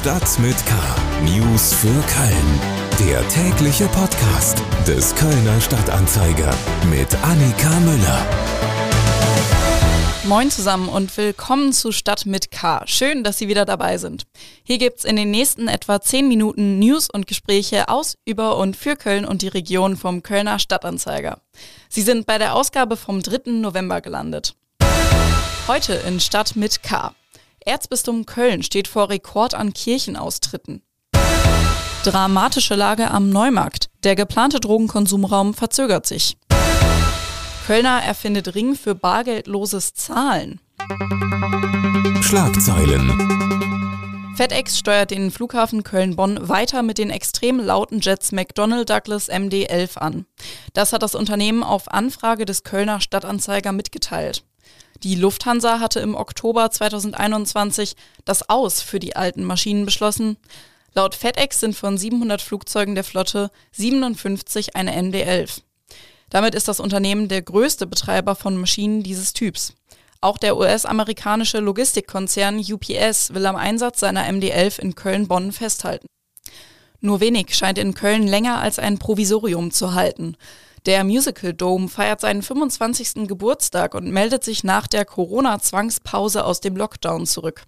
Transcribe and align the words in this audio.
Stadt 0.00 0.38
mit 0.38 0.56
K. 0.64 0.72
News 1.24 1.74
für 1.74 1.88
Köln. 1.88 2.60
Der 3.06 3.28
tägliche 3.28 3.84
Podcast 3.88 4.62
des 4.86 5.14
Kölner 5.14 5.60
Stadtanzeiger 5.60 6.54
mit 6.88 7.14
Annika 7.22 7.68
Müller. 7.80 8.26
Moin 10.24 10.50
zusammen 10.50 10.88
und 10.88 11.14
willkommen 11.18 11.74
zu 11.74 11.92
Stadt 11.92 12.24
mit 12.24 12.50
K. 12.50 12.82
Schön, 12.86 13.22
dass 13.24 13.36
Sie 13.36 13.48
wieder 13.48 13.66
dabei 13.66 13.98
sind. 13.98 14.24
Hier 14.62 14.78
gibt's 14.78 15.04
in 15.04 15.16
den 15.16 15.30
nächsten 15.30 15.68
etwa 15.68 16.00
10 16.00 16.28
Minuten 16.28 16.78
News 16.78 17.10
und 17.10 17.26
Gespräche 17.26 17.90
aus, 17.90 18.16
über 18.24 18.56
und 18.56 18.78
für 18.78 18.96
Köln 18.96 19.26
und 19.26 19.42
die 19.42 19.48
Region 19.48 19.98
vom 19.98 20.22
Kölner 20.22 20.58
Stadtanzeiger. 20.58 21.42
Sie 21.90 22.02
sind 22.02 22.24
bei 22.24 22.38
der 22.38 22.54
Ausgabe 22.54 22.96
vom 22.96 23.22
3. 23.22 23.50
November 23.50 24.00
gelandet. 24.00 24.54
Heute 25.68 25.92
in 25.92 26.20
Stadt 26.20 26.56
mit 26.56 26.82
K. 26.82 27.14
Erzbistum 27.64 28.26
Köln 28.26 28.62
steht 28.62 28.88
vor 28.88 29.10
Rekord 29.10 29.54
an 29.54 29.72
Kirchenaustritten. 29.72 30.82
Dramatische 32.04 32.74
Lage 32.74 33.10
am 33.10 33.28
Neumarkt. 33.28 33.90
Der 34.04 34.16
geplante 34.16 34.60
Drogenkonsumraum 34.60 35.52
verzögert 35.52 36.06
sich. 36.06 36.38
Kölner 37.66 38.02
erfindet 38.02 38.54
Ring 38.54 38.74
für 38.74 38.94
bargeldloses 38.94 39.94
Zahlen. 39.94 40.60
Schlagzeilen. 42.22 43.40
FedEx 44.36 44.78
steuert 44.78 45.10
den 45.10 45.30
Flughafen 45.30 45.84
Köln-Bonn 45.84 46.48
weiter 46.48 46.82
mit 46.82 46.96
den 46.96 47.10
extrem 47.10 47.60
lauten 47.60 48.00
Jets 48.00 48.32
McDonnell 48.32 48.86
Douglas 48.86 49.28
MD-11 49.28 49.98
an. 49.98 50.24
Das 50.72 50.94
hat 50.94 51.02
das 51.02 51.14
Unternehmen 51.14 51.62
auf 51.62 51.88
Anfrage 51.92 52.46
des 52.46 52.64
Kölner 52.64 53.02
Stadtanzeiger 53.02 53.72
mitgeteilt. 53.72 54.44
Die 55.02 55.14
Lufthansa 55.14 55.80
hatte 55.80 56.00
im 56.00 56.14
Oktober 56.14 56.70
2021 56.70 57.94
das 58.26 58.50
Aus 58.50 58.82
für 58.82 59.00
die 59.00 59.16
alten 59.16 59.44
Maschinen 59.44 59.86
beschlossen. 59.86 60.36
Laut 60.94 61.14
FedEx 61.14 61.60
sind 61.60 61.74
von 61.74 61.96
700 61.96 62.42
Flugzeugen 62.42 62.94
der 62.94 63.04
Flotte 63.04 63.50
57 63.72 64.76
eine 64.76 64.92
MD-11. 64.92 65.62
Damit 66.28 66.54
ist 66.54 66.68
das 66.68 66.80
Unternehmen 66.80 67.28
der 67.28 67.40
größte 67.40 67.86
Betreiber 67.86 68.34
von 68.34 68.56
Maschinen 68.56 69.02
dieses 69.02 69.32
Typs. 69.32 69.72
Auch 70.20 70.36
der 70.36 70.58
US-amerikanische 70.58 71.60
Logistikkonzern 71.60 72.58
UPS 72.58 73.32
will 73.32 73.46
am 73.46 73.56
Einsatz 73.56 74.00
seiner 74.00 74.24
MD-11 74.30 74.80
in 74.80 74.94
Köln-Bonn 74.94 75.52
festhalten. 75.52 76.06
Nur 77.00 77.20
wenig 77.20 77.54
scheint 77.54 77.78
in 77.78 77.94
Köln 77.94 78.26
länger 78.26 78.60
als 78.60 78.78
ein 78.78 78.98
Provisorium 78.98 79.70
zu 79.70 79.94
halten. 79.94 80.36
Der 80.86 81.04
Musical 81.04 81.52
Dome 81.52 81.88
feiert 81.88 82.22
seinen 82.22 82.42
25. 82.42 83.28
Geburtstag 83.28 83.94
und 83.94 84.10
meldet 84.10 84.44
sich 84.44 84.64
nach 84.64 84.86
der 84.86 85.04
Corona-Zwangspause 85.04 86.44
aus 86.44 86.60
dem 86.60 86.74
Lockdown 86.76 87.26
zurück. 87.26 87.64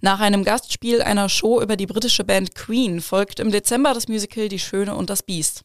Nach 0.00 0.20
einem 0.20 0.44
Gastspiel 0.44 1.02
einer 1.02 1.28
Show 1.28 1.60
über 1.60 1.76
die 1.76 1.86
britische 1.86 2.24
Band 2.24 2.54
Queen 2.54 3.00
folgt 3.00 3.40
im 3.40 3.50
Dezember 3.50 3.92
das 3.92 4.08
Musical 4.08 4.48
Die 4.48 4.58
Schöne 4.58 4.94
und 4.94 5.10
das 5.10 5.22
Biest. 5.22 5.62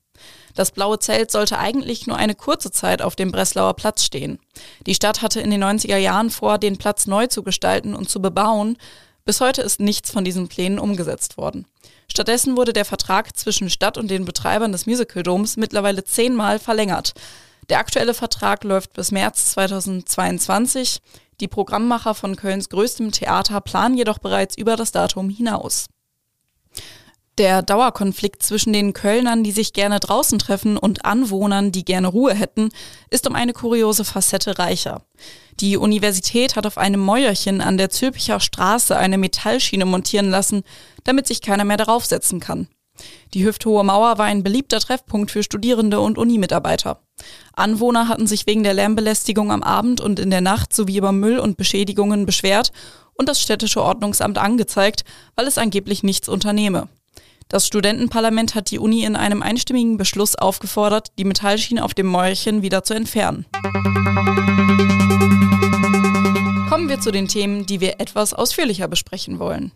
Das 0.53 0.71
blaue 0.71 0.99
Zelt 0.99 1.31
sollte 1.31 1.57
eigentlich 1.57 2.07
nur 2.07 2.17
eine 2.17 2.35
kurze 2.35 2.71
Zeit 2.71 3.01
auf 3.01 3.15
dem 3.15 3.31
Breslauer 3.31 3.75
Platz 3.75 4.03
stehen. 4.03 4.39
Die 4.85 4.95
Stadt 4.95 5.21
hatte 5.21 5.39
in 5.39 5.49
den 5.49 5.63
90er 5.63 5.97
Jahren 5.97 6.29
vor, 6.29 6.57
den 6.57 6.77
Platz 6.77 7.07
neu 7.07 7.27
zu 7.27 7.41
gestalten 7.41 7.95
und 7.95 8.09
zu 8.09 8.21
bebauen. 8.21 8.77
Bis 9.25 9.39
heute 9.39 9.61
ist 9.61 9.79
nichts 9.79 10.11
von 10.11 10.23
diesen 10.23 10.47
Plänen 10.47 10.79
umgesetzt 10.79 11.37
worden. 11.37 11.65
Stattdessen 12.09 12.57
wurde 12.57 12.73
der 12.73 12.85
Vertrag 12.85 13.37
zwischen 13.37 13.69
Stadt 13.69 13.97
und 13.97 14.09
den 14.09 14.25
Betreibern 14.25 14.71
des 14.71 14.85
Musical-Doms 14.85 15.57
mittlerweile 15.57 16.03
zehnmal 16.03 16.59
verlängert. 16.59 17.13
Der 17.69 17.79
aktuelle 17.79 18.13
Vertrag 18.13 18.63
läuft 18.63 18.93
bis 18.93 19.11
März 19.11 19.51
2022. 19.51 20.99
Die 21.39 21.47
Programmmacher 21.47 22.13
von 22.15 22.35
Kölns 22.35 22.69
größtem 22.69 23.11
Theater 23.11 23.61
planen 23.61 23.97
jedoch 23.97 24.19
bereits 24.19 24.57
über 24.57 24.75
das 24.75 24.91
Datum 24.91 25.29
hinaus. 25.29 25.85
Der 27.37 27.61
Dauerkonflikt 27.61 28.43
zwischen 28.43 28.73
den 28.73 28.93
Kölnern, 28.93 29.43
die 29.43 29.53
sich 29.53 29.71
gerne 29.73 29.99
draußen 29.99 30.37
treffen, 30.37 30.77
und 30.77 31.05
Anwohnern, 31.05 31.71
die 31.71 31.85
gerne 31.85 32.07
Ruhe 32.07 32.33
hätten, 32.33 32.69
ist 33.09 33.25
um 33.27 33.35
eine 33.35 33.53
kuriose 33.53 34.03
Facette 34.03 34.59
reicher. 34.59 35.03
Die 35.59 35.77
Universität 35.77 36.55
hat 36.55 36.67
auf 36.67 36.77
einem 36.77 36.99
Mäuerchen 36.99 37.61
an 37.61 37.77
der 37.77 37.89
Zülpicher 37.89 38.39
Straße 38.39 38.97
eine 38.97 39.17
Metallschiene 39.17 39.85
montieren 39.85 40.29
lassen, 40.29 40.63
damit 41.03 41.27
sich 41.27 41.41
keiner 41.41 41.63
mehr 41.63 41.77
darauf 41.77 42.05
setzen 42.05 42.39
kann. 42.39 42.67
Die 43.33 43.45
hüfthohe 43.45 43.83
Mauer 43.83 44.17
war 44.17 44.25
ein 44.25 44.43
beliebter 44.43 44.79
Treffpunkt 44.79 45.31
für 45.31 45.43
Studierende 45.43 45.99
und 45.99 46.17
Unimitarbeiter. 46.17 47.01
Anwohner 47.53 48.07
hatten 48.07 48.27
sich 48.27 48.45
wegen 48.45 48.63
der 48.63 48.73
Lärmbelästigung 48.73 49.51
am 49.51 49.63
Abend 49.63 50.01
und 50.01 50.19
in 50.19 50.29
der 50.29 50.41
Nacht 50.41 50.73
sowie 50.73 50.97
über 50.97 51.11
Müll 51.11 51.39
und 51.39 51.57
Beschädigungen 51.57 52.25
beschwert 52.25 52.71
und 53.13 53.29
das 53.29 53.41
städtische 53.41 53.81
Ordnungsamt 53.81 54.37
angezeigt, 54.37 55.05
weil 55.35 55.47
es 55.47 55.57
angeblich 55.57 56.03
nichts 56.03 56.27
unternehme. 56.27 56.89
Das 57.51 57.67
Studentenparlament 57.67 58.55
hat 58.55 58.71
die 58.71 58.79
Uni 58.79 59.03
in 59.03 59.17
einem 59.17 59.41
einstimmigen 59.41 59.97
Beschluss 59.97 60.37
aufgefordert, 60.37 61.09
die 61.19 61.25
Metallschiene 61.25 61.83
auf 61.83 61.93
dem 61.93 62.05
Mäuerchen 62.05 62.61
wieder 62.61 62.85
zu 62.85 62.93
entfernen. 62.93 63.45
Kommen 66.69 66.87
wir 66.87 67.01
zu 67.01 67.11
den 67.11 67.27
Themen, 67.27 67.65
die 67.65 67.81
wir 67.81 67.99
etwas 67.99 68.33
ausführlicher 68.33 68.87
besprechen 68.87 69.37
wollen. 69.37 69.73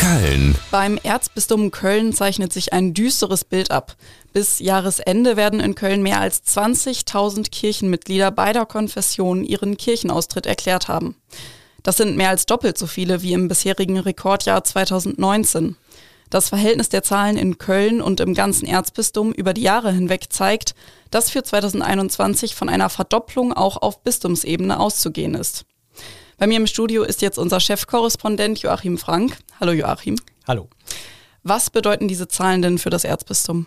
Köln. 0.00 0.54
Beim 0.70 0.98
Erzbistum 1.02 1.70
Köln 1.70 2.14
zeichnet 2.14 2.54
sich 2.54 2.72
ein 2.72 2.94
düsteres 2.94 3.44
Bild 3.44 3.70
ab. 3.70 3.96
Bis 4.32 4.58
Jahresende 4.60 5.36
werden 5.36 5.60
in 5.60 5.74
Köln 5.74 6.02
mehr 6.02 6.22
als 6.22 6.42
20.000 6.46 7.50
Kirchenmitglieder 7.50 8.30
beider 8.30 8.64
Konfessionen 8.64 9.44
ihren 9.44 9.76
Kirchenaustritt 9.76 10.46
erklärt 10.46 10.88
haben. 10.88 11.16
Das 11.82 11.98
sind 11.98 12.16
mehr 12.16 12.30
als 12.30 12.46
doppelt 12.46 12.78
so 12.78 12.86
viele 12.86 13.20
wie 13.20 13.34
im 13.34 13.46
bisherigen 13.46 13.98
Rekordjahr 13.98 14.64
2019. 14.64 15.76
Das 16.34 16.48
Verhältnis 16.48 16.88
der 16.88 17.04
Zahlen 17.04 17.36
in 17.36 17.58
Köln 17.58 18.02
und 18.02 18.18
im 18.18 18.34
ganzen 18.34 18.66
Erzbistum 18.66 19.32
über 19.32 19.54
die 19.54 19.62
Jahre 19.62 19.92
hinweg 19.92 20.32
zeigt, 20.32 20.74
dass 21.12 21.30
für 21.30 21.44
2021 21.44 22.56
von 22.56 22.68
einer 22.68 22.88
Verdopplung 22.88 23.52
auch 23.52 23.80
auf 23.80 24.02
Bistumsebene 24.02 24.80
auszugehen 24.80 25.36
ist. 25.36 25.64
Bei 26.36 26.48
mir 26.48 26.56
im 26.56 26.66
Studio 26.66 27.04
ist 27.04 27.22
jetzt 27.22 27.38
unser 27.38 27.60
Chefkorrespondent 27.60 28.58
Joachim 28.58 28.98
Frank. 28.98 29.38
Hallo 29.60 29.70
Joachim. 29.70 30.16
Hallo. 30.48 30.68
Was 31.44 31.70
bedeuten 31.70 32.08
diese 32.08 32.26
Zahlen 32.26 32.62
denn 32.62 32.78
für 32.78 32.90
das 32.90 33.04
Erzbistum? 33.04 33.66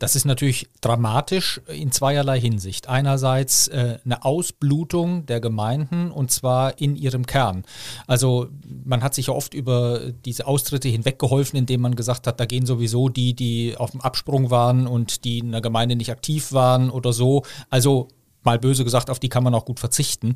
Das 0.00 0.16
ist 0.16 0.24
natürlich 0.24 0.66
dramatisch 0.80 1.60
in 1.68 1.92
zweierlei 1.92 2.40
Hinsicht. 2.40 2.88
Einerseits 2.88 3.68
äh, 3.68 3.98
eine 4.02 4.24
Ausblutung 4.24 5.26
der 5.26 5.40
Gemeinden 5.40 6.10
und 6.10 6.30
zwar 6.30 6.80
in 6.80 6.96
ihrem 6.96 7.26
Kern. 7.26 7.64
Also 8.06 8.48
man 8.84 9.02
hat 9.02 9.14
sich 9.14 9.26
ja 9.26 9.34
oft 9.34 9.52
über 9.52 10.00
diese 10.24 10.46
Austritte 10.46 10.88
hinweggeholfen, 10.88 11.58
indem 11.58 11.82
man 11.82 11.96
gesagt 11.96 12.26
hat, 12.26 12.40
da 12.40 12.46
gehen 12.46 12.64
sowieso 12.64 13.10
die, 13.10 13.34
die 13.34 13.76
auf 13.76 13.90
dem 13.90 14.00
Absprung 14.00 14.50
waren 14.50 14.86
und 14.86 15.24
die 15.24 15.40
in 15.40 15.52
der 15.52 15.60
Gemeinde 15.60 15.96
nicht 15.96 16.10
aktiv 16.10 16.52
waren 16.52 16.88
oder 16.88 17.12
so. 17.12 17.42
Also 17.68 18.08
mal 18.42 18.58
böse 18.58 18.84
gesagt, 18.84 19.10
auf 19.10 19.18
die 19.18 19.28
kann 19.28 19.44
man 19.44 19.54
auch 19.54 19.64
gut 19.64 19.80
verzichten. 19.80 20.34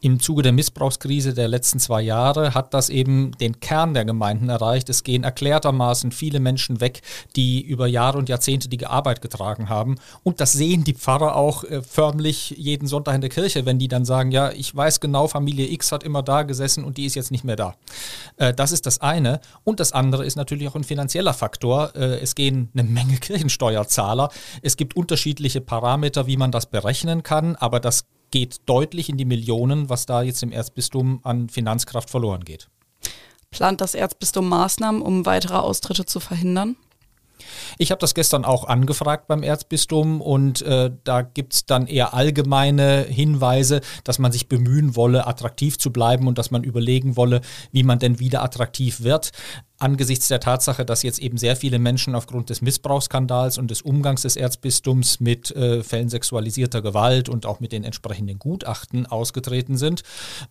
Im 0.00 0.20
Zuge 0.20 0.42
der 0.42 0.52
Missbrauchskrise 0.52 1.34
der 1.34 1.48
letzten 1.48 1.78
zwei 1.78 2.02
Jahre 2.02 2.54
hat 2.54 2.74
das 2.74 2.90
eben 2.90 3.32
den 3.38 3.60
Kern 3.60 3.94
der 3.94 4.04
Gemeinden 4.04 4.48
erreicht. 4.48 4.88
Es 4.88 5.04
gehen 5.04 5.24
erklärtermaßen 5.24 6.12
viele 6.12 6.40
Menschen 6.40 6.80
weg, 6.80 7.02
die 7.34 7.62
über 7.62 7.86
Jahre 7.86 8.18
und 8.18 8.28
Jahrzehnte 8.28 8.68
die 8.68 8.84
Arbeit 8.86 9.22
getragen 9.22 9.68
haben. 9.68 9.96
Und 10.22 10.40
das 10.40 10.52
sehen 10.52 10.84
die 10.84 10.94
Pfarrer 10.94 11.36
auch 11.36 11.64
äh, 11.64 11.82
förmlich 11.82 12.50
jeden 12.50 12.86
Sonntag 12.86 13.14
in 13.14 13.20
der 13.20 13.30
Kirche, 13.30 13.64
wenn 13.64 13.78
die 13.78 13.88
dann 13.88 14.04
sagen, 14.04 14.30
ja, 14.30 14.50
ich 14.50 14.74
weiß 14.74 15.00
genau, 15.00 15.28
Familie 15.28 15.70
X 15.70 15.92
hat 15.92 16.04
immer 16.04 16.22
da 16.22 16.42
gesessen 16.42 16.84
und 16.84 16.98
die 16.98 17.06
ist 17.06 17.14
jetzt 17.14 17.30
nicht 17.30 17.44
mehr 17.44 17.56
da. 17.56 17.74
Äh, 18.36 18.52
das 18.52 18.72
ist 18.72 18.86
das 18.86 19.00
eine. 19.00 19.40
Und 19.64 19.80
das 19.80 19.92
andere 19.92 20.24
ist 20.26 20.36
natürlich 20.36 20.68
auch 20.68 20.74
ein 20.74 20.84
finanzieller 20.84 21.32
Faktor. 21.32 21.94
Äh, 21.94 22.20
es 22.20 22.34
gehen 22.34 22.68
eine 22.74 22.84
Menge 22.84 23.16
Kirchensteuerzahler. 23.20 24.30
Es 24.62 24.76
gibt 24.76 24.94
unterschiedliche 24.94 25.60
Parameter, 25.60 26.26
wie 26.26 26.36
man 26.36 26.50
das 26.50 26.66
berechnen 26.66 27.22
kann 27.22 27.45
kann, 27.46 27.56
aber 27.56 27.80
das 27.80 28.06
geht 28.30 28.60
deutlich 28.66 29.08
in 29.08 29.16
die 29.16 29.24
Millionen, 29.24 29.88
was 29.88 30.06
da 30.06 30.22
jetzt 30.22 30.42
im 30.42 30.52
Erzbistum 30.52 31.20
an 31.22 31.48
Finanzkraft 31.48 32.10
verloren 32.10 32.44
geht. 32.44 32.68
Plant 33.50 33.80
das 33.80 33.94
Erzbistum 33.94 34.48
Maßnahmen, 34.48 35.00
um 35.00 35.24
weitere 35.24 35.54
Austritte 35.54 36.04
zu 36.04 36.20
verhindern? 36.20 36.76
Ich 37.78 37.90
habe 37.90 37.98
das 37.98 38.14
gestern 38.14 38.44
auch 38.44 38.64
angefragt 38.64 39.26
beim 39.28 39.42
Erzbistum 39.42 40.20
und 40.20 40.62
äh, 40.62 40.90
da 41.04 41.22
gibt 41.22 41.54
es 41.54 41.66
dann 41.66 41.86
eher 41.86 42.14
allgemeine 42.14 43.02
Hinweise, 43.02 43.80
dass 44.04 44.18
man 44.18 44.32
sich 44.32 44.48
bemühen 44.48 44.96
wolle, 44.96 45.26
attraktiv 45.26 45.78
zu 45.78 45.92
bleiben 45.92 46.26
und 46.26 46.38
dass 46.38 46.50
man 46.50 46.64
überlegen 46.64 47.16
wolle, 47.16 47.40
wie 47.72 47.82
man 47.82 47.98
denn 47.98 48.18
wieder 48.18 48.42
attraktiv 48.42 49.02
wird. 49.02 49.32
Angesichts 49.78 50.28
der 50.28 50.40
Tatsache, 50.40 50.86
dass 50.86 51.02
jetzt 51.02 51.18
eben 51.18 51.36
sehr 51.36 51.54
viele 51.54 51.78
Menschen 51.78 52.14
aufgrund 52.14 52.48
des 52.48 52.62
Missbrauchsskandals 52.62 53.58
und 53.58 53.70
des 53.70 53.82
Umgangs 53.82 54.22
des 54.22 54.36
Erzbistums 54.36 55.20
mit 55.20 55.50
äh, 55.50 55.82
Fällen 55.82 56.08
sexualisierter 56.08 56.80
Gewalt 56.80 57.28
und 57.28 57.44
auch 57.44 57.60
mit 57.60 57.72
den 57.72 57.84
entsprechenden 57.84 58.38
Gutachten 58.38 59.04
ausgetreten 59.04 59.76
sind, 59.76 60.02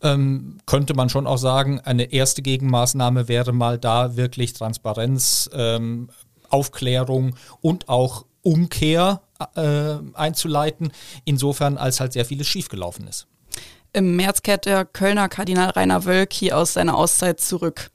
ähm, 0.04 0.60
könnte 0.68 0.94
man 0.94 1.10
schon 1.10 1.26
auch 1.26 1.40
sagen, 1.40 1.80
eine 1.80 2.14
erste 2.14 2.44
Gegenmaßnahme 2.44 3.28
wäre 3.28 3.52
mal 3.52 3.80
da 3.80 4.16
wirklich 4.16 4.54
Transparenz, 4.54 5.50
ähm, 5.54 6.10
Aufklärung 6.52 7.36
und 7.62 7.90
auch 7.90 8.26
Umkehr 8.42 9.22
äh, 9.56 9.96
einzuleiten, 10.14 10.92
insofern 11.26 11.78
als 11.78 12.00
halt 12.00 12.14
sehr 12.14 12.26
vieles 12.26 12.48
schiefgelaufen 12.48 13.08
ist. 13.08 13.28
Im 13.94 14.16
März 14.16 14.44
kehrt 14.44 14.66
der 14.66 14.86
Kölner 14.86 15.30
Kardinal 15.30 15.70
Rainer 15.70 16.06
Wölki 16.06 16.52
aus 16.52 16.74
seiner 16.74 16.98
Auszeit 16.98 17.40
zurück. 17.40 17.92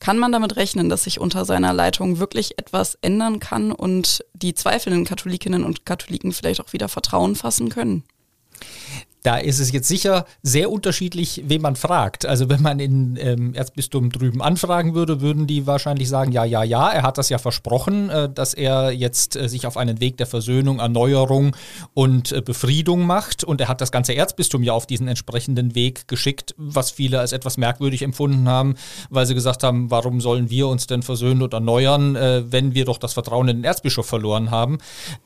Kann 0.00 0.18
man 0.18 0.32
damit 0.32 0.56
rechnen, 0.56 0.88
dass 0.88 1.04
sich 1.04 1.20
unter 1.20 1.44
seiner 1.44 1.72
Leitung 1.72 2.18
wirklich 2.18 2.58
etwas 2.58 2.96
ändern 3.02 3.38
kann 3.38 3.70
und 3.70 4.24
die 4.34 4.54
zweifelnden 4.54 5.04
Katholikinnen 5.04 5.62
und 5.62 5.86
Katholiken 5.86 6.32
vielleicht 6.32 6.60
auch 6.60 6.72
wieder 6.72 6.88
Vertrauen 6.88 7.36
fassen 7.36 7.68
können? 7.68 8.02
Da 9.22 9.36
ist 9.36 9.60
es 9.60 9.70
jetzt 9.72 9.88
sicher 9.88 10.26
sehr 10.42 10.70
unterschiedlich, 10.70 11.42
wen 11.46 11.62
man 11.62 11.76
fragt. 11.76 12.26
Also 12.26 12.48
wenn 12.48 12.60
man 12.60 12.80
in 12.80 13.16
ähm, 13.20 13.54
Erzbistum 13.54 14.10
drüben 14.10 14.42
anfragen 14.42 14.94
würde, 14.94 15.20
würden 15.20 15.46
die 15.46 15.66
wahrscheinlich 15.66 16.08
sagen, 16.08 16.32
ja, 16.32 16.44
ja, 16.44 16.64
ja, 16.64 16.90
er 16.90 17.02
hat 17.02 17.18
das 17.18 17.28
ja 17.28 17.38
versprochen, 17.38 18.10
äh, 18.10 18.28
dass 18.28 18.52
er 18.52 18.90
jetzt 18.90 19.36
äh, 19.36 19.48
sich 19.48 19.66
auf 19.66 19.76
einen 19.76 20.00
Weg 20.00 20.16
der 20.16 20.26
Versöhnung, 20.26 20.80
Erneuerung 20.80 21.54
und 21.94 22.32
äh, 22.32 22.40
Befriedung 22.40 23.06
macht. 23.06 23.44
Und 23.44 23.60
er 23.60 23.68
hat 23.68 23.80
das 23.80 23.92
ganze 23.92 24.14
Erzbistum 24.14 24.64
ja 24.64 24.72
auf 24.72 24.86
diesen 24.86 25.06
entsprechenden 25.06 25.74
Weg 25.76 26.08
geschickt, 26.08 26.54
was 26.56 26.90
viele 26.90 27.20
als 27.20 27.32
etwas 27.32 27.56
merkwürdig 27.56 28.02
empfunden 28.02 28.48
haben, 28.48 28.74
weil 29.08 29.26
sie 29.26 29.34
gesagt 29.34 29.62
haben, 29.62 29.90
warum 29.90 30.20
sollen 30.20 30.50
wir 30.50 30.66
uns 30.66 30.88
denn 30.88 31.02
versöhnen 31.02 31.42
und 31.42 31.52
erneuern, 31.54 32.16
äh, 32.16 32.42
wenn 32.50 32.74
wir 32.74 32.84
doch 32.84 32.98
das 32.98 33.12
Vertrauen 33.12 33.48
in 33.48 33.58
den 33.58 33.64
Erzbischof 33.64 34.06
verloren 34.06 34.50
haben. 34.50 34.78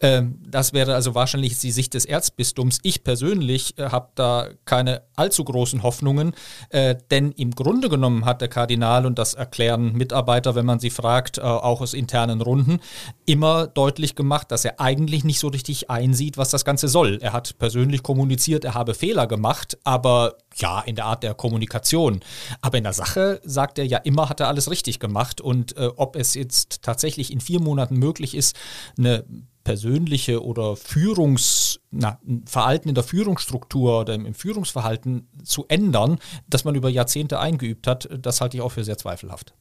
Ähm, 0.03 0.39
das 0.47 0.75
wäre 0.75 0.95
also 0.95 1.15
wahrscheinlich 1.15 1.59
die 1.59 1.71
Sicht 1.71 1.95
des 1.95 2.05
Erzbistums. 2.05 2.79
Ich 2.83 3.03
persönlich 3.03 3.79
äh, 3.79 3.86
habe 3.93 4.09
da 4.15 4.49
keine 4.65 5.03
allzu 5.17 5.45
großen 5.45 5.83
Hoffnungen, 5.83 6.35
äh, 6.71 6.97
denn 7.11 7.33
im 7.33 7.53
Grunde 7.53 7.89
genommen 7.89 8.25
hat 8.25 8.41
der 8.41 8.49
Kardinal, 8.49 9.07
und 9.07 9.19
das 9.19 9.35
erklären 9.35 9.93
Mitarbeiter, 9.93 10.55
wenn 10.55 10.67
man 10.67 10.81
sie 10.81 10.91
fragt, 10.91 11.39
äh, 11.39 11.43
auch 11.43 11.81
aus 11.81 11.95
internen 11.95 12.41
Runden, 12.41 12.81
immer 13.25 13.67
deutlich 13.67 14.15
gemacht, 14.15 14.51
dass 14.51 14.65
er 14.65 14.81
eigentlich 14.81 15.25
nicht 15.25 15.41
so 15.41 15.49
richtig 15.49 15.91
einsieht, 15.91 16.39
was 16.39 16.51
das 16.51 16.65
Ganze 16.65 16.89
soll. 16.89 17.19
Er 17.21 17.33
hat 17.33 17.59
persönlich 17.59 18.03
kommuniziert, 18.03 18.65
er 18.65 18.75
habe 18.75 18.95
Fehler 18.95 19.27
gemacht, 19.27 19.79
aber 19.85 20.37
ja, 20.57 20.81
in 20.81 20.97
der 20.97 21.07
Art 21.07 21.23
der 21.23 21.35
Kommunikation. 21.35 22.21
Aber 22.61 22.79
in 22.79 22.85
der 22.85 22.93
Sache 22.93 23.41
sagt 23.45 23.79
er 23.79 23.87
ja 23.87 23.99
immer, 23.99 24.29
hat 24.29 24.41
er 24.41 24.49
alles 24.49 24.71
richtig 24.71 25.01
gemacht. 25.01 25.41
Und 25.41 25.77
äh, 25.77 25.89
ob 25.97 26.17
es 26.17 26.35
jetzt 26.35 26.83
tatsächlich 26.83 27.33
in 27.33 27.41
vier 27.41 27.61
Monaten 27.61 27.97
möglich 27.97 28.35
ist, 28.35 28.57
eine 28.99 29.25
persönliche 29.67 30.45
oder 30.45 30.77
Führungs, 30.77 31.81
na, 31.91 32.21
Verhalten 32.47 32.89
in 32.89 32.95
der 32.95 33.03
Führungsstruktur 33.03 34.03
oder 34.03 34.15
im 34.15 34.33
Führungsverhalten 34.33 35.27
zu 35.43 35.65
ändern, 35.67 36.19
das 36.49 36.63
man 36.63 36.77
über 36.77 36.89
Jahrzehnte 36.89 37.41
eingeübt 37.41 37.89
hat, 37.89 38.09
das 38.23 38.41
halte 38.41 38.57
ich 38.57 38.63
auch 38.63 38.71
für 38.71 38.85
sehr 38.85 38.97
zweifelhaft. 38.97 39.55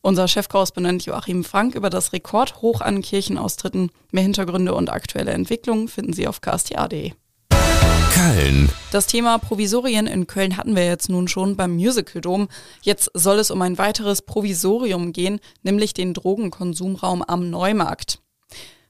Unser 0.00 0.26
Chefkorrespondent 0.26 1.06
Joachim 1.06 1.44
Frank 1.44 1.76
über 1.76 1.88
das 1.88 2.12
Rekordhoch 2.12 2.80
an 2.80 3.00
Kirchenaustritten. 3.00 3.92
Mehr 4.10 4.24
Hintergründe 4.24 4.74
und 4.74 4.90
aktuelle 4.90 5.30
Entwicklungen 5.30 5.86
finden 5.86 6.12
Sie 6.14 6.26
auf 6.26 6.40
ksta.de. 6.40 7.12
Köln. 8.12 8.70
Das 8.90 9.06
Thema 9.06 9.38
Provisorien 9.38 10.08
in 10.08 10.26
Köln 10.26 10.56
hatten 10.56 10.74
wir 10.74 10.84
jetzt 10.84 11.08
nun 11.08 11.28
schon 11.28 11.56
beim 11.56 11.76
Musical 11.76 12.20
Dom. 12.20 12.48
Jetzt 12.82 13.12
soll 13.14 13.38
es 13.38 13.52
um 13.52 13.62
ein 13.62 13.78
weiteres 13.78 14.22
Provisorium 14.22 15.12
gehen, 15.12 15.38
nämlich 15.62 15.94
den 15.94 16.12
Drogenkonsumraum 16.12 17.22
am 17.22 17.50
Neumarkt. 17.50 18.21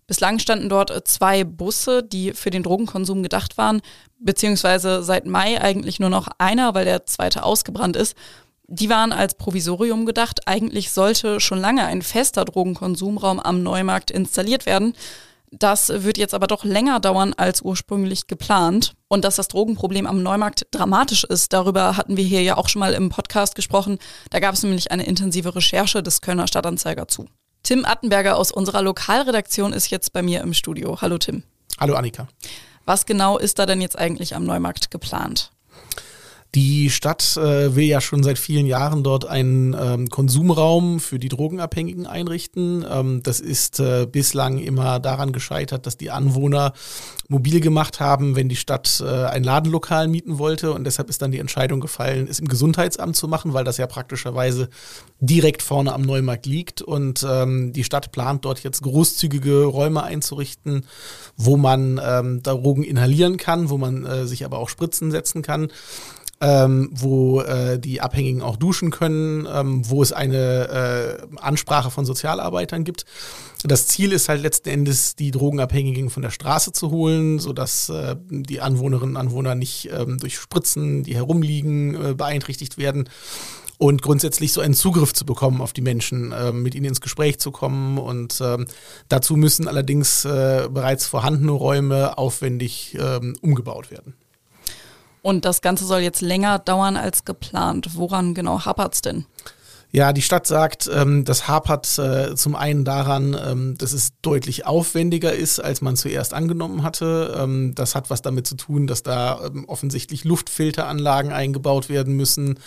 Bislang 0.06 0.38
standen 0.38 0.68
dort 0.68 1.06
zwei 1.08 1.44
Busse, 1.44 2.02
die 2.02 2.32
für 2.32 2.50
den 2.50 2.62
Drogenkonsum 2.62 3.22
gedacht 3.22 3.56
waren, 3.56 3.80
beziehungsweise 4.18 5.02
seit 5.02 5.26
Mai 5.26 5.60
eigentlich 5.60 6.00
nur 6.00 6.10
noch 6.10 6.28
einer, 6.38 6.74
weil 6.74 6.84
der 6.84 7.06
zweite 7.06 7.44
ausgebrannt 7.44 7.96
ist. 7.96 8.16
Die 8.66 8.88
waren 8.88 9.12
als 9.12 9.34
Provisorium 9.34 10.06
gedacht. 10.06 10.46
Eigentlich 10.46 10.92
sollte 10.92 11.40
schon 11.40 11.60
lange 11.60 11.84
ein 11.84 12.02
fester 12.02 12.44
Drogenkonsumraum 12.44 13.38
am 13.38 13.62
Neumarkt 13.62 14.10
installiert 14.10 14.66
werden. 14.66 14.94
Das 15.50 15.90
wird 15.90 16.16
jetzt 16.16 16.32
aber 16.32 16.46
doch 16.46 16.64
länger 16.64 16.98
dauern 16.98 17.34
als 17.34 17.60
ursprünglich 17.60 18.26
geplant. 18.26 18.94
Und 19.08 19.24
dass 19.26 19.36
das 19.36 19.48
Drogenproblem 19.48 20.06
am 20.06 20.22
Neumarkt 20.22 20.66
dramatisch 20.70 21.24
ist, 21.24 21.52
darüber 21.52 21.98
hatten 21.98 22.16
wir 22.16 22.24
hier 22.24 22.42
ja 22.42 22.56
auch 22.56 22.70
schon 22.70 22.80
mal 22.80 22.94
im 22.94 23.10
Podcast 23.10 23.54
gesprochen. 23.54 23.98
Da 24.30 24.40
gab 24.40 24.54
es 24.54 24.62
nämlich 24.62 24.90
eine 24.90 25.04
intensive 25.04 25.54
Recherche 25.54 26.02
des 26.02 26.22
Kölner 26.22 26.46
Stadtanzeiger 26.46 27.06
zu. 27.08 27.26
Tim 27.62 27.84
Attenberger 27.84 28.36
aus 28.36 28.50
unserer 28.50 28.82
Lokalredaktion 28.82 29.72
ist 29.72 29.90
jetzt 29.90 30.12
bei 30.12 30.22
mir 30.22 30.40
im 30.40 30.52
Studio. 30.52 31.00
Hallo 31.00 31.18
Tim. 31.18 31.44
Hallo 31.78 31.94
Annika. 31.94 32.26
Was 32.84 33.06
genau 33.06 33.38
ist 33.38 33.60
da 33.60 33.66
denn 33.66 33.80
jetzt 33.80 33.96
eigentlich 33.96 34.34
am 34.34 34.44
Neumarkt 34.44 34.90
geplant? 34.90 35.52
Die 36.54 36.90
Stadt 36.90 37.38
äh, 37.38 37.74
will 37.74 37.86
ja 37.86 38.02
schon 38.02 38.22
seit 38.22 38.38
vielen 38.38 38.66
Jahren 38.66 39.02
dort 39.02 39.24
einen 39.24 39.74
ähm, 39.78 40.08
Konsumraum 40.10 41.00
für 41.00 41.18
die 41.18 41.30
Drogenabhängigen 41.30 42.06
einrichten. 42.06 42.84
Ähm, 42.90 43.22
das 43.22 43.40
ist 43.40 43.80
äh, 43.80 44.06
bislang 44.06 44.58
immer 44.58 45.00
daran 45.00 45.32
gescheitert, 45.32 45.86
dass 45.86 45.96
die 45.96 46.10
Anwohner 46.10 46.74
mobil 47.28 47.60
gemacht 47.60 48.00
haben, 48.00 48.36
wenn 48.36 48.50
die 48.50 48.56
Stadt 48.56 49.02
äh, 49.02 49.24
ein 49.24 49.44
Ladenlokal 49.44 50.08
mieten 50.08 50.36
wollte. 50.36 50.72
Und 50.72 50.84
deshalb 50.84 51.08
ist 51.08 51.22
dann 51.22 51.32
die 51.32 51.38
Entscheidung 51.38 51.80
gefallen, 51.80 52.26
es 52.28 52.38
im 52.38 52.48
Gesundheitsamt 52.48 53.16
zu 53.16 53.28
machen, 53.28 53.54
weil 53.54 53.64
das 53.64 53.78
ja 53.78 53.86
praktischerweise 53.86 54.68
direkt 55.20 55.62
vorne 55.62 55.94
am 55.94 56.02
Neumarkt 56.02 56.44
liegt. 56.44 56.82
Und 56.82 57.26
ähm, 57.26 57.72
die 57.72 57.84
Stadt 57.84 58.12
plant 58.12 58.44
dort 58.44 58.62
jetzt 58.62 58.82
großzügige 58.82 59.64
Räume 59.64 60.02
einzurichten, 60.02 60.84
wo 61.34 61.56
man 61.56 61.98
ähm, 62.04 62.42
Drogen 62.42 62.82
inhalieren 62.82 63.38
kann, 63.38 63.70
wo 63.70 63.78
man 63.78 64.04
äh, 64.04 64.26
sich 64.26 64.44
aber 64.44 64.58
auch 64.58 64.68
Spritzen 64.68 65.10
setzen 65.10 65.40
kann 65.40 65.68
ähm, 66.42 66.90
wo 66.92 67.40
äh, 67.40 67.78
die 67.78 68.00
Abhängigen 68.00 68.42
auch 68.42 68.56
duschen 68.56 68.90
können, 68.90 69.46
ähm, 69.50 69.88
wo 69.88 70.02
es 70.02 70.12
eine 70.12 71.20
äh, 71.30 71.36
Ansprache 71.40 71.92
von 71.92 72.04
Sozialarbeitern 72.04 72.82
gibt. 72.82 73.04
Das 73.62 73.86
Ziel 73.86 74.10
ist 74.10 74.28
halt 74.28 74.42
letzten 74.42 74.70
Endes, 74.70 75.14
die 75.14 75.30
Drogenabhängigen 75.30 76.10
von 76.10 76.24
der 76.24 76.30
Straße 76.30 76.72
zu 76.72 76.90
holen, 76.90 77.38
sodass 77.38 77.88
äh, 77.90 78.16
die 78.28 78.60
Anwohnerinnen 78.60 79.14
und 79.14 79.20
Anwohner 79.20 79.54
nicht 79.54 79.88
ähm, 79.96 80.18
durch 80.18 80.36
Spritzen, 80.36 81.04
die 81.04 81.14
herumliegen, 81.14 81.94
äh, 81.94 82.14
beeinträchtigt 82.14 82.76
werden 82.76 83.08
und 83.78 84.02
grundsätzlich 84.02 84.52
so 84.52 84.60
einen 84.60 84.74
Zugriff 84.74 85.12
zu 85.12 85.24
bekommen 85.24 85.60
auf 85.60 85.72
die 85.72 85.80
Menschen, 85.80 86.32
äh, 86.32 86.50
mit 86.50 86.74
ihnen 86.74 86.86
ins 86.86 87.00
Gespräch 87.00 87.38
zu 87.38 87.52
kommen. 87.52 87.98
Und 87.98 88.40
ähm, 88.40 88.66
dazu 89.08 89.36
müssen 89.36 89.68
allerdings 89.68 90.24
äh, 90.24 90.68
bereits 90.68 91.06
vorhandene 91.06 91.52
Räume 91.52 92.18
aufwendig 92.18 92.96
ähm, 93.00 93.36
umgebaut 93.42 93.92
werden. 93.92 94.14
Und 95.22 95.44
das 95.44 95.62
Ganze 95.62 95.86
soll 95.86 96.00
jetzt 96.00 96.20
länger 96.20 96.58
dauern 96.58 96.96
als 96.96 97.24
geplant. 97.24 97.90
Woran 97.94 98.34
genau 98.34 98.64
hapert 98.64 98.94
es 98.94 99.02
denn? 99.02 99.24
Ja, 99.94 100.14
die 100.14 100.22
Stadt 100.22 100.46
sagt, 100.46 100.90
ähm, 100.92 101.26
das 101.26 101.48
hapert 101.48 101.98
äh, 101.98 102.34
zum 102.34 102.56
einen 102.56 102.82
daran, 102.84 103.36
ähm, 103.38 103.76
dass 103.76 103.92
es 103.92 104.14
deutlich 104.22 104.64
aufwendiger 104.66 105.34
ist, 105.34 105.60
als 105.60 105.82
man 105.82 105.96
zuerst 105.96 106.32
angenommen 106.32 106.82
hatte. 106.82 107.36
Ähm, 107.38 107.74
das 107.74 107.94
hat 107.94 108.08
was 108.08 108.22
damit 108.22 108.46
zu 108.46 108.56
tun, 108.56 108.86
dass 108.86 109.02
da 109.02 109.44
ähm, 109.44 109.66
offensichtlich 109.68 110.24
Luftfilteranlagen 110.24 111.30
eingebaut 111.30 111.90
werden 111.90 112.14
müssen. 112.14 112.58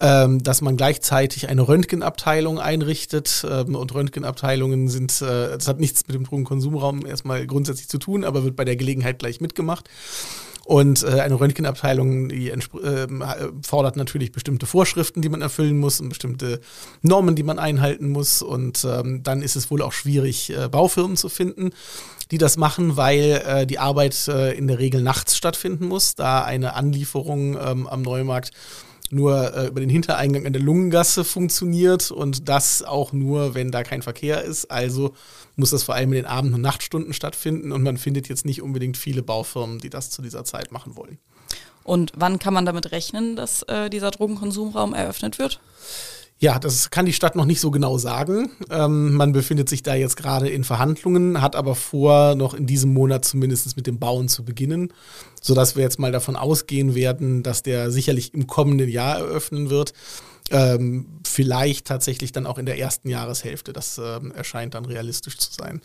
Ähm, 0.00 0.42
dass 0.42 0.60
man 0.60 0.76
gleichzeitig 0.76 1.48
eine 1.48 1.68
Röntgenabteilung 1.68 2.58
einrichtet. 2.58 3.46
Ähm, 3.48 3.76
und 3.76 3.94
Röntgenabteilungen 3.94 4.88
sind, 4.88 5.22
äh, 5.22 5.50
das 5.50 5.68
hat 5.68 5.78
nichts 5.78 6.06
mit 6.08 6.16
dem 6.16 6.24
Drogenkonsumraum 6.24 7.06
erstmal 7.06 7.46
grundsätzlich 7.46 7.88
zu 7.88 7.98
tun, 7.98 8.24
aber 8.24 8.42
wird 8.42 8.56
bei 8.56 8.64
der 8.64 8.76
Gelegenheit 8.76 9.18
gleich 9.18 9.40
mitgemacht. 9.40 9.88
Und 10.64 11.02
äh, 11.02 11.20
eine 11.20 11.38
Röntgenabteilung, 11.38 12.28
die 12.28 12.50
äh, 12.50 12.58
fordert 13.62 13.96
natürlich 13.96 14.32
bestimmte 14.32 14.66
Vorschriften, 14.66 15.20
die 15.20 15.28
man 15.28 15.42
erfüllen 15.42 15.78
muss 15.78 16.00
und 16.00 16.08
bestimmte 16.08 16.60
Normen, 17.02 17.34
die 17.34 17.42
man 17.42 17.58
einhalten 17.58 18.08
muss. 18.08 18.40
Und 18.40 18.84
ähm, 18.84 19.22
dann 19.22 19.42
ist 19.42 19.56
es 19.56 19.70
wohl 19.70 19.82
auch 19.82 19.92
schwierig, 19.92 20.50
äh, 20.50 20.68
Baufirmen 20.68 21.16
zu 21.16 21.28
finden, 21.28 21.70
die 22.30 22.38
das 22.38 22.56
machen, 22.56 22.96
weil 22.96 23.42
äh, 23.46 23.66
die 23.66 23.78
Arbeit 23.78 24.28
äh, 24.28 24.52
in 24.52 24.66
der 24.66 24.78
Regel 24.78 25.02
nachts 25.02 25.36
stattfinden 25.36 25.86
muss, 25.86 26.14
da 26.14 26.42
eine 26.42 26.74
Anlieferung 26.74 27.58
ähm, 27.58 27.86
am 27.86 28.02
Neumarkt 28.02 28.52
nur 29.10 29.54
äh, 29.54 29.66
über 29.66 29.80
den 29.80 29.90
Hintereingang 29.90 30.44
in 30.44 30.52
der 30.52 30.62
Lungengasse 30.62 31.24
funktioniert 31.24 32.10
und 32.10 32.48
das 32.48 32.82
auch 32.82 33.12
nur, 33.12 33.54
wenn 33.54 33.70
da 33.70 33.82
kein 33.82 34.02
Verkehr 34.02 34.42
ist. 34.42 34.70
Also 34.70 35.14
muss 35.56 35.70
das 35.70 35.84
vor 35.84 35.94
allem 35.94 36.12
in 36.12 36.16
den 36.16 36.26
Abend- 36.26 36.54
und 36.54 36.60
Nachtstunden 36.60 37.12
stattfinden 37.12 37.72
und 37.72 37.82
man 37.82 37.96
findet 37.96 38.28
jetzt 38.28 38.44
nicht 38.44 38.62
unbedingt 38.62 38.96
viele 38.96 39.22
Baufirmen, 39.22 39.78
die 39.78 39.90
das 39.90 40.10
zu 40.10 40.22
dieser 40.22 40.44
Zeit 40.44 40.72
machen 40.72 40.96
wollen. 40.96 41.18
Und 41.84 42.12
wann 42.16 42.38
kann 42.38 42.54
man 42.54 42.64
damit 42.64 42.92
rechnen, 42.92 43.36
dass 43.36 43.62
äh, 43.64 43.90
dieser 43.90 44.10
Drogenkonsumraum 44.10 44.94
eröffnet 44.94 45.38
wird? 45.38 45.60
Ja, 46.44 46.58
das 46.58 46.90
kann 46.90 47.06
die 47.06 47.14
Stadt 47.14 47.36
noch 47.36 47.46
nicht 47.46 47.58
so 47.58 47.70
genau 47.70 47.96
sagen. 47.96 48.50
Ähm, 48.68 49.14
man 49.14 49.32
befindet 49.32 49.66
sich 49.70 49.82
da 49.82 49.94
jetzt 49.94 50.18
gerade 50.18 50.46
in 50.46 50.62
Verhandlungen, 50.62 51.40
hat 51.40 51.56
aber 51.56 51.74
vor, 51.74 52.34
noch 52.34 52.52
in 52.52 52.66
diesem 52.66 52.92
Monat 52.92 53.24
zumindest 53.24 53.74
mit 53.78 53.86
dem 53.86 53.98
Bauen 53.98 54.28
zu 54.28 54.44
beginnen, 54.44 54.92
sodass 55.40 55.74
wir 55.74 55.82
jetzt 55.82 55.98
mal 55.98 56.12
davon 56.12 56.36
ausgehen 56.36 56.94
werden, 56.94 57.42
dass 57.42 57.62
der 57.62 57.90
sicherlich 57.90 58.34
im 58.34 58.46
kommenden 58.46 58.90
Jahr 58.90 59.16
eröffnen 59.20 59.70
wird. 59.70 59.94
Ähm, 60.50 61.06
vielleicht 61.26 61.86
tatsächlich 61.86 62.32
dann 62.32 62.44
auch 62.44 62.58
in 62.58 62.66
der 62.66 62.78
ersten 62.78 63.08
Jahreshälfte. 63.08 63.72
Das 63.72 63.96
ähm, 63.96 64.30
erscheint 64.32 64.74
dann 64.74 64.84
realistisch 64.84 65.38
zu 65.38 65.50
sein. 65.50 65.80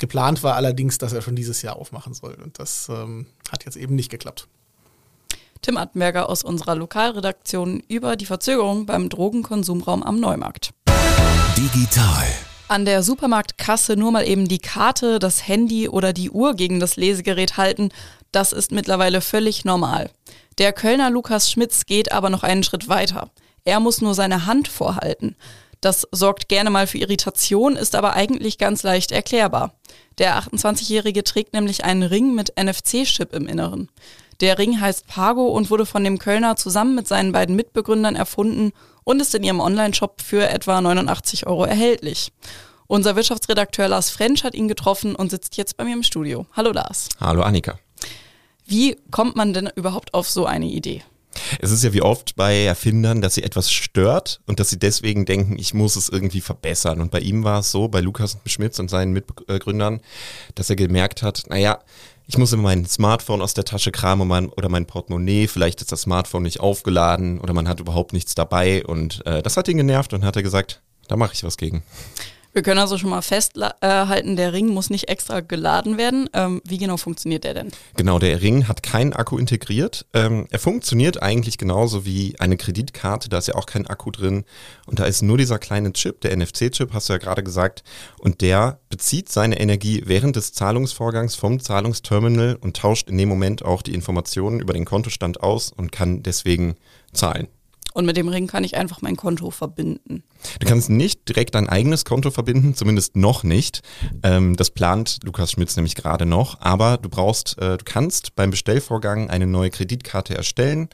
Geplant 0.00 0.42
war 0.42 0.56
allerdings, 0.56 0.98
dass 0.98 1.12
er 1.12 1.22
schon 1.22 1.36
dieses 1.36 1.62
Jahr 1.62 1.76
aufmachen 1.76 2.12
soll. 2.12 2.36
Und 2.42 2.58
das 2.58 2.88
ähm, 2.88 3.26
hat 3.52 3.66
jetzt 3.66 3.76
eben 3.76 3.94
nicht 3.94 4.10
geklappt. 4.10 4.48
Tim 5.62 5.76
Attenberger 5.76 6.28
aus 6.28 6.42
unserer 6.42 6.74
Lokalredaktion 6.74 7.84
über 7.86 8.16
die 8.16 8.26
Verzögerung 8.26 8.84
beim 8.84 9.08
Drogenkonsumraum 9.08 10.02
am 10.02 10.18
Neumarkt. 10.18 10.70
Digital. 11.56 12.26
An 12.66 12.84
der 12.84 13.04
Supermarktkasse 13.04 13.96
nur 13.96 14.10
mal 14.10 14.26
eben 14.26 14.48
die 14.48 14.58
Karte, 14.58 15.20
das 15.20 15.46
Handy 15.46 15.88
oder 15.88 16.12
die 16.12 16.30
Uhr 16.30 16.54
gegen 16.54 16.80
das 16.80 16.96
Lesegerät 16.96 17.56
halten, 17.58 17.90
das 18.32 18.52
ist 18.52 18.72
mittlerweile 18.72 19.20
völlig 19.20 19.64
normal. 19.64 20.10
Der 20.58 20.72
Kölner 20.72 21.10
Lukas 21.10 21.48
Schmitz 21.48 21.86
geht 21.86 22.10
aber 22.10 22.28
noch 22.28 22.42
einen 22.42 22.64
Schritt 22.64 22.88
weiter. 22.88 23.30
Er 23.64 23.78
muss 23.78 24.00
nur 24.00 24.14
seine 24.14 24.46
Hand 24.46 24.66
vorhalten. 24.66 25.36
Das 25.80 26.08
sorgt 26.10 26.48
gerne 26.48 26.70
mal 26.70 26.88
für 26.88 26.98
Irritation, 26.98 27.76
ist 27.76 27.94
aber 27.94 28.14
eigentlich 28.14 28.58
ganz 28.58 28.82
leicht 28.82 29.12
erklärbar. 29.12 29.74
Der 30.18 30.36
28-Jährige 30.40 31.22
trägt 31.22 31.52
nämlich 31.52 31.84
einen 31.84 32.02
Ring 32.02 32.34
mit 32.34 32.52
NFC-Chip 32.60 33.32
im 33.32 33.46
Inneren. 33.46 33.88
Der 34.42 34.58
Ring 34.58 34.80
heißt 34.80 35.06
Pago 35.06 35.46
und 35.46 35.70
wurde 35.70 35.86
von 35.86 36.02
dem 36.02 36.18
Kölner 36.18 36.56
zusammen 36.56 36.96
mit 36.96 37.06
seinen 37.06 37.30
beiden 37.30 37.54
Mitbegründern 37.54 38.16
erfunden 38.16 38.72
und 39.04 39.22
ist 39.22 39.36
in 39.36 39.44
ihrem 39.44 39.60
Online-Shop 39.60 40.20
für 40.20 40.48
etwa 40.48 40.80
89 40.80 41.46
Euro 41.46 41.64
erhältlich. 41.64 42.32
Unser 42.88 43.14
Wirtschaftsredakteur 43.14 43.86
Lars 43.86 44.10
French 44.10 44.42
hat 44.42 44.54
ihn 44.54 44.66
getroffen 44.66 45.14
und 45.14 45.30
sitzt 45.30 45.56
jetzt 45.56 45.76
bei 45.76 45.84
mir 45.84 45.94
im 45.94 46.02
Studio. 46.02 46.44
Hallo 46.54 46.72
Lars. 46.72 47.08
Hallo 47.20 47.42
Annika. 47.42 47.78
Wie 48.66 48.96
kommt 49.12 49.36
man 49.36 49.52
denn 49.52 49.70
überhaupt 49.76 50.12
auf 50.12 50.28
so 50.28 50.44
eine 50.44 50.66
Idee? 50.66 51.04
Es 51.60 51.70
ist 51.70 51.84
ja 51.84 51.92
wie 51.92 52.02
oft 52.02 52.36
bei 52.36 52.64
Erfindern, 52.64 53.20
dass 53.20 53.34
sie 53.34 53.42
etwas 53.42 53.70
stört 53.70 54.40
und 54.46 54.60
dass 54.60 54.70
sie 54.70 54.78
deswegen 54.78 55.24
denken, 55.24 55.56
ich 55.58 55.72
muss 55.72 55.96
es 55.96 56.08
irgendwie 56.08 56.40
verbessern. 56.40 57.00
Und 57.00 57.10
bei 57.10 57.20
ihm 57.20 57.44
war 57.44 57.60
es 57.60 57.70
so, 57.70 57.88
bei 57.88 58.00
Lukas 58.00 58.38
Schmitz 58.46 58.78
und 58.78 58.90
seinen 58.90 59.12
Mitgründern, 59.12 60.00
dass 60.54 60.68
er 60.68 60.76
gemerkt 60.76 61.22
hat, 61.22 61.44
naja, 61.48 61.78
ich 62.32 62.38
muss 62.38 62.54
immer 62.54 62.62
mein 62.62 62.86
Smartphone 62.86 63.42
aus 63.42 63.52
der 63.52 63.64
Tasche 63.64 63.92
kramen 63.92 64.26
mein, 64.26 64.48
oder 64.48 64.70
mein 64.70 64.86
Portemonnaie, 64.86 65.48
vielleicht 65.48 65.82
ist 65.82 65.92
das 65.92 66.00
Smartphone 66.00 66.44
nicht 66.44 66.60
aufgeladen 66.60 67.38
oder 67.38 67.52
man 67.52 67.68
hat 67.68 67.78
überhaupt 67.78 68.14
nichts 68.14 68.34
dabei 68.34 68.86
und 68.86 69.24
äh, 69.26 69.42
das 69.42 69.58
hat 69.58 69.68
ihn 69.68 69.76
genervt 69.76 70.14
und 70.14 70.24
hat 70.24 70.36
er 70.36 70.42
gesagt, 70.42 70.80
da 71.08 71.16
mache 71.16 71.34
ich 71.34 71.44
was 71.44 71.58
gegen. 71.58 71.82
Wir 72.54 72.62
können 72.62 72.80
also 72.80 72.98
schon 72.98 73.08
mal 73.08 73.22
festhalten, 73.22 74.36
der 74.36 74.52
Ring 74.52 74.68
muss 74.68 74.90
nicht 74.90 75.08
extra 75.08 75.40
geladen 75.40 75.96
werden. 75.96 76.28
Ähm, 76.34 76.60
wie 76.66 76.76
genau 76.76 76.98
funktioniert 76.98 77.44
der 77.44 77.54
denn? 77.54 77.68
Genau, 77.96 78.18
der 78.18 78.42
Ring 78.42 78.68
hat 78.68 78.82
keinen 78.82 79.14
Akku 79.14 79.38
integriert. 79.38 80.04
Ähm, 80.12 80.46
er 80.50 80.58
funktioniert 80.58 81.22
eigentlich 81.22 81.56
genauso 81.56 82.04
wie 82.04 82.38
eine 82.38 82.58
Kreditkarte, 82.58 83.30
da 83.30 83.38
ist 83.38 83.48
ja 83.48 83.54
auch 83.54 83.64
kein 83.64 83.86
Akku 83.86 84.10
drin. 84.10 84.44
Und 84.84 84.98
da 84.98 85.04
ist 85.04 85.22
nur 85.22 85.38
dieser 85.38 85.58
kleine 85.58 85.94
Chip, 85.94 86.20
der 86.20 86.36
NFC-Chip, 86.36 86.92
hast 86.92 87.08
du 87.08 87.14
ja 87.14 87.18
gerade 87.18 87.42
gesagt. 87.42 87.84
Und 88.18 88.42
der 88.42 88.80
bezieht 88.90 89.30
seine 89.30 89.58
Energie 89.58 90.02
während 90.04 90.36
des 90.36 90.52
Zahlungsvorgangs 90.52 91.34
vom 91.34 91.58
Zahlungsterminal 91.58 92.56
und 92.60 92.76
tauscht 92.76 93.08
in 93.08 93.16
dem 93.16 93.30
Moment 93.30 93.64
auch 93.64 93.80
die 93.80 93.94
Informationen 93.94 94.60
über 94.60 94.74
den 94.74 94.84
Kontostand 94.84 95.40
aus 95.40 95.72
und 95.72 95.90
kann 95.90 96.22
deswegen 96.22 96.74
zahlen. 97.14 97.48
Und 97.94 98.06
mit 98.06 98.16
dem 98.16 98.28
Ring 98.28 98.46
kann 98.46 98.64
ich 98.64 98.76
einfach 98.76 99.02
mein 99.02 99.16
Konto 99.16 99.50
verbinden. 99.50 100.24
Du 100.60 100.66
kannst 100.66 100.90
nicht 100.90 101.28
direkt 101.28 101.54
dein 101.54 101.68
eigenes 101.68 102.04
Konto 102.04 102.30
verbinden, 102.30 102.74
zumindest 102.74 103.16
noch 103.16 103.44
nicht. 103.44 103.82
Ähm, 104.22 104.56
das 104.56 104.70
plant 104.70 105.18
Lukas 105.24 105.52
Schmitz 105.52 105.76
nämlich 105.76 105.94
gerade 105.94 106.26
noch. 106.26 106.60
Aber 106.60 106.96
du 106.96 107.08
brauchst, 107.08 107.58
äh, 107.58 107.76
du 107.76 107.84
kannst 107.84 108.34
beim 108.34 108.50
Bestellvorgang 108.50 109.30
eine 109.30 109.46
neue 109.46 109.70
Kreditkarte 109.70 110.34
erstellen. 110.34 110.88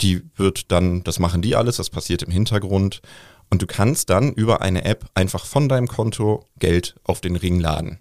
Die 0.00 0.22
wird 0.36 0.70
dann, 0.72 1.02
das 1.04 1.18
machen 1.18 1.42
die 1.42 1.56
alles, 1.56 1.76
das 1.76 1.90
passiert 1.90 2.22
im 2.22 2.30
Hintergrund. 2.30 3.00
Und 3.50 3.62
du 3.62 3.66
kannst 3.66 4.10
dann 4.10 4.32
über 4.32 4.62
eine 4.62 4.84
App 4.84 5.06
einfach 5.14 5.46
von 5.46 5.68
deinem 5.68 5.86
Konto 5.86 6.46
Geld 6.58 6.96
auf 7.04 7.20
den 7.20 7.36
Ring 7.36 7.60
laden. 7.60 7.98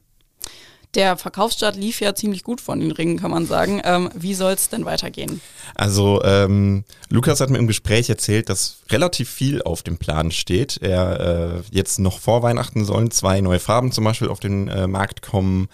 Der 0.96 1.18
Verkaufsstart 1.18 1.76
lief 1.76 2.02
ja 2.02 2.14
ziemlich 2.14 2.44
gut 2.44 2.62
von 2.62 2.80
den 2.80 2.92
Ringen, 2.92 3.20
kann 3.20 3.32
man 3.32 3.46
sagen. 3.48 3.82
Ähm, 3.84 4.10
wie 4.16 4.36
soll 4.36 4.54
es 4.54 4.70
denn 4.70 4.86
weitergehen? 4.86 5.42
Also 5.76 6.22
ähm, 6.24 6.84
Lukas 7.10 7.40
hat 7.40 7.50
mir 7.50 7.58
im 7.58 7.68
Gespräch 7.68 8.10
erzählt, 8.10 8.50
dass 8.50 8.78
relativ 8.92 9.30
viel 9.30 9.64
auf 9.64 9.82
dem 9.82 9.98
Plan 9.98 10.32
steht. 10.32 10.78
Er 10.82 11.20
äh, 11.20 11.62
jetzt 11.72 12.00
noch 12.00 12.20
vor 12.20 12.44
Weihnachten 12.44 12.86
sollen 12.86 13.10
zwei 13.10 13.42
neue 13.42 13.60
Farben 13.60 13.92
zum 13.92 14.04
Beispiel 14.04 14.30
auf 14.30 14.40
den 14.40 14.68
äh, 14.68 14.88
Markt 14.88 15.22
kommen. 15.24 15.68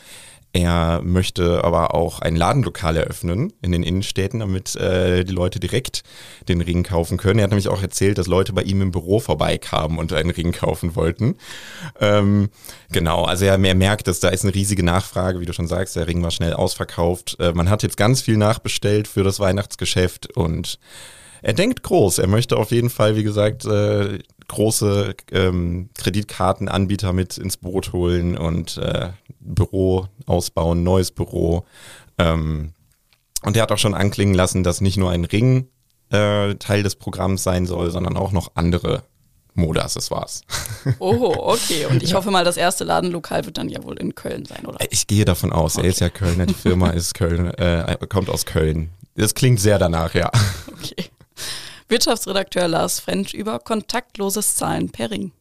Er 0.51 1.01
möchte 1.03 1.63
aber 1.63 1.93
auch 1.93 2.19
ein 2.19 2.35
Ladenlokal 2.35 2.97
eröffnen 2.97 3.53
in 3.61 3.71
den 3.71 3.83
Innenstädten, 3.83 4.39
damit 4.39 4.75
äh, 4.75 5.23
die 5.23 5.33
Leute 5.33 5.59
direkt 5.59 6.01
den 6.47 6.61
Ring 6.61 6.81
kaufen 6.81 7.17
können. 7.17 7.37
Er 7.37 7.43
hat 7.43 7.51
nämlich 7.51 7.67
auch 7.67 7.83
erzählt, 7.83 8.17
dass 8.17 8.25
Leute 8.25 8.53
bei 8.53 8.63
ihm 8.63 8.81
im 8.81 8.89
Büro 8.89 9.19
vorbeikamen 9.19 9.99
und 9.99 10.11
einen 10.11 10.31
Ring 10.31 10.51
kaufen 10.51 10.95
wollten. 10.95 11.35
Ähm, 11.99 12.49
genau, 12.91 13.25
also 13.25 13.45
er, 13.45 13.63
er 13.63 13.75
merkt, 13.75 14.07
dass 14.07 14.21
da 14.21 14.29
ist 14.29 14.43
eine 14.43 14.55
riesige 14.55 14.83
Nachfrage, 14.83 15.39
wie 15.39 15.45
du 15.45 15.53
schon 15.53 15.67
sagst, 15.67 15.95
der 15.95 16.07
Ring 16.07 16.23
war 16.23 16.31
schnell 16.31 16.53
ausverkauft. 16.53 17.37
Äh, 17.39 17.51
man 17.53 17.69
hat 17.69 17.83
jetzt 17.83 17.97
ganz 17.97 18.21
viel 18.21 18.37
nachbestellt 18.37 19.07
für 19.07 19.23
das 19.23 19.39
Weihnachtsgeschäft 19.39 20.35
und 20.35 20.79
er 21.41 21.53
denkt 21.53 21.83
groß. 21.83 22.17
Er 22.17 22.27
möchte 22.27 22.57
auf 22.57 22.71
jeden 22.71 22.89
Fall, 22.89 23.15
wie 23.15 23.23
gesagt, 23.23 23.65
äh, 23.65 24.19
große 24.47 25.15
ähm, 25.31 25.89
Kreditkartenanbieter 25.97 27.13
mit 27.13 27.37
ins 27.37 27.57
Boot 27.57 27.93
holen 27.93 28.37
und 28.37 28.77
äh, 28.77 29.09
Büro 29.49 30.07
ausbauen, 30.25 30.83
neues 30.83 31.11
Büro. 31.11 31.65
Ähm, 32.17 32.73
und 33.43 33.55
er 33.55 33.63
hat 33.63 33.71
auch 33.71 33.77
schon 33.77 33.93
anklingen 33.93 34.35
lassen, 34.35 34.63
dass 34.63 34.81
nicht 34.81 34.97
nur 34.97 35.11
ein 35.11 35.25
Ring 35.25 35.67
äh, 36.09 36.55
Teil 36.55 36.83
des 36.83 36.95
Programms 36.95 37.43
sein 37.43 37.65
soll, 37.65 37.91
sondern 37.91 38.17
auch 38.17 38.31
noch 38.31 38.51
andere 38.55 39.03
Modeaccessoires. 39.53 40.41
Oh, 40.99 41.33
okay. 41.37 41.85
Und 41.87 42.01
ich 42.01 42.13
hoffe 42.13 42.31
mal, 42.31 42.45
das 42.45 42.55
erste 42.55 42.83
Ladenlokal 42.85 43.45
wird 43.45 43.57
dann 43.57 43.67
ja 43.67 43.83
wohl 43.83 43.99
in 43.99 44.15
Köln 44.15 44.45
sein, 44.45 44.65
oder? 44.65 44.77
Ich 44.89 45.07
gehe 45.07 45.25
davon 45.25 45.51
aus. 45.51 45.75
Okay. 45.75 45.85
Er 45.85 45.89
ist 45.89 45.99
ja 45.99 46.09
Kölner, 46.09 46.45
die 46.45 46.53
Firma 46.53 46.89
ist 46.91 47.13
Köln, 47.13 47.53
äh, 47.55 47.97
kommt 48.07 48.29
aus 48.29 48.45
Köln. 48.45 48.89
Das 49.15 49.35
klingt 49.35 49.59
sehr 49.59 49.77
danach, 49.77 50.13
ja. 50.13 50.31
Okay. 50.71 51.09
Wirtschaftsredakteur 51.89 52.67
Lars 52.67 52.99
French 52.99 53.33
über 53.33 53.59
kontaktloses 53.59 54.55
Zahlen 54.55 54.89
per 54.89 55.11
Ring. 55.11 55.31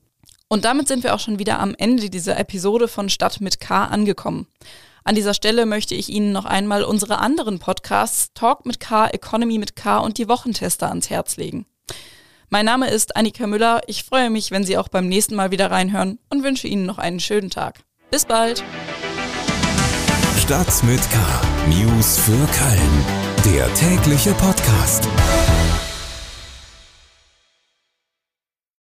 Und 0.49 0.65
damit 0.65 0.89
sind 0.89 1.03
wir 1.03 1.15
auch 1.15 1.21
schon 1.21 1.39
wieder 1.39 1.61
am 1.61 1.75
Ende 1.77 2.09
dieser 2.09 2.39
Episode 2.39 2.89
von 2.89 3.11
Stadt 3.11 3.41
mit 3.41 3.61
K 3.61 3.85
angekommen. 3.85 4.47
An 5.05 5.15
dieser 5.15 5.35
Stelle 5.35 5.67
möchte 5.67 5.95
ich 5.95 6.09
Ihnen 6.09 6.33
noch 6.33 6.47
einmal 6.47 6.85
unsere 6.85 7.19
anderen 7.19 7.59
Podcasts 7.59 8.33
Talk 8.35 8.67
mit 8.67 8.81
K, 8.81 9.07
Economy 9.09 9.59
mit 9.59 9.77
K 9.77 9.99
und 9.99 10.19
die 10.19 10.29
Wochentester 10.29 10.89
ans 10.89 11.11
Herz 11.11 11.37
legen. 11.37 11.67
Mein 12.49 12.65
Name 12.65 12.89
ist 12.91 13.15
Annika 13.15 13.47
Müller. 13.47 13.83
Ich 13.87 14.05
freue 14.05 14.31
mich, 14.31 14.51
wenn 14.51 14.65
Sie 14.65 14.79
auch 14.79 14.89
beim 14.89 15.07
nächsten 15.07 15.35
Mal 15.35 15.51
wieder 15.51 15.71
reinhören 15.71 16.19
und 16.31 16.43
wünsche 16.43 16.67
Ihnen 16.67 16.87
noch 16.87 16.99
einen 16.99 17.21
schönen 17.21 17.51
Tag. 17.51 17.81
Bis 18.11 18.25
bald. 18.25 18.65
Stadt 20.39 20.83
mit 20.85 21.01
K. 21.11 21.19
News 21.69 22.19
für 22.19 22.33
Köln. 22.33 23.55
Der 23.55 23.73
tägliche 23.75 24.33
Podcast. 24.33 25.07